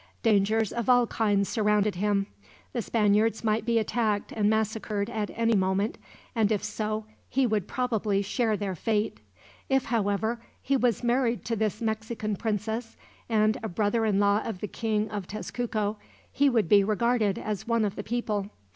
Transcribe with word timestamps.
Dangers 0.23 0.73
of 0.73 0.89
all 0.89 1.05
kinds 1.05 1.47
surrounded 1.47 1.93
him. 1.93 2.25
The 2.73 2.81
Spaniards 2.81 3.43
might 3.43 3.65
be 3.67 3.77
attacked 3.77 4.31
and 4.31 4.49
massacred 4.49 5.11
at 5.11 5.29
any 5.35 5.53
moment, 5.55 5.99
and 6.33 6.51
if 6.51 6.63
so, 6.63 7.05
he 7.29 7.45
would 7.45 7.67
probably 7.67 8.23
share 8.23 8.57
their 8.57 8.73
fate. 8.73 9.19
If, 9.69 9.85
however, 9.85 10.41
he 10.59 10.75
was 10.75 11.03
married 11.03 11.45
to 11.45 11.55
this 11.55 11.81
Mexican 11.81 12.35
princess, 12.35 12.97
and 13.29 13.59
a 13.61 13.69
brother 13.69 14.03
in 14.03 14.19
law 14.19 14.41
of 14.43 14.59
the 14.59 14.67
King 14.67 15.07
of 15.11 15.27
Tezcuco, 15.27 15.97
he 16.31 16.49
would 16.49 16.67
be 16.67 16.83
regarded 16.83 17.37
as 17.37 17.67
one 17.67 17.85
of 17.85 17.95
the 17.95 18.01
people. 18.01 18.49